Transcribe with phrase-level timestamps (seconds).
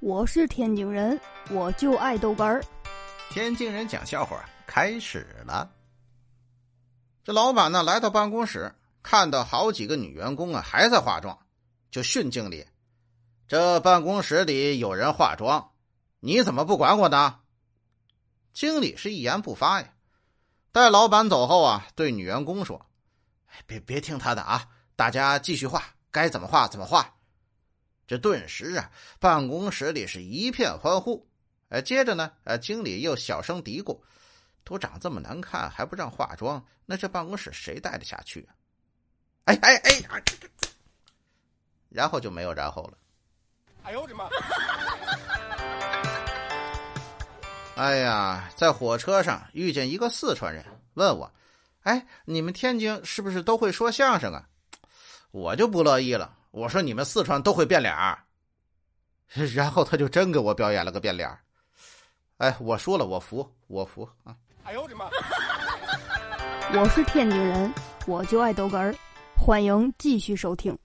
[0.00, 1.20] 我是天津人，
[1.50, 2.64] 我就爱豆干儿。
[3.30, 5.68] 天津人讲笑话开始了。
[7.24, 8.72] 这老板呢来到办公室，
[9.02, 11.36] 看到好几个女员工啊还在化妆，
[11.90, 12.64] 就训经理
[13.48, 15.72] ：“这办公室里有人化妆，
[16.20, 17.40] 你怎么不管我呢？”
[18.54, 19.88] 经理是一言不发呀。
[20.70, 22.86] 待老板走后啊，对女员工说
[23.66, 27.14] ：“别别听他的啊，大家继续画，该怎么画怎么画。”
[28.08, 28.90] 这顿时啊，
[29.20, 31.28] 办公室里是一片欢呼。
[31.68, 34.00] 呃，接着呢，呃，经理又小声嘀咕
[34.64, 38.56] ：“都长这么难看，还不让化妆，那这办公室谁待得下去啊？”
[39.44, 40.22] 哎哎哎！
[41.90, 42.96] 然后就没有然后了。
[43.82, 44.26] 哎呦我的妈！
[47.76, 50.64] 哎呀，在火车上遇见一个四川人，
[50.94, 51.30] 问我
[51.84, 54.48] ：“哎，你们天津是不是都会说相声啊？”
[55.30, 56.37] 我就不乐意了。
[56.50, 58.18] 我说你们四川都会变脸儿，
[59.54, 61.38] 然后他就真给我表演了个变脸儿。
[62.38, 64.34] 哎，我说了，我服，我服啊！
[64.64, 65.10] 哎呦我的妈！
[66.72, 67.72] 我是天津人，
[68.06, 68.94] 我就爱逗哏儿，
[69.36, 70.76] 欢迎继续收听。